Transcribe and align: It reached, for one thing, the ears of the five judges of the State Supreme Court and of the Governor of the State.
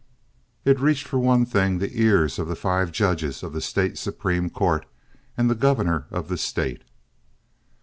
It 0.65 0.79
reached, 0.79 1.07
for 1.07 1.19
one 1.19 1.45
thing, 1.45 1.77
the 1.77 2.01
ears 2.01 2.39
of 2.39 2.47
the 2.47 2.55
five 2.55 2.91
judges 2.91 3.43
of 3.43 3.53
the 3.53 3.61
State 3.61 3.99
Supreme 3.99 4.49
Court 4.49 4.87
and 5.37 5.45
of 5.51 5.55
the 5.55 5.61
Governor 5.61 6.07
of 6.09 6.27
the 6.27 6.39
State. 6.39 6.81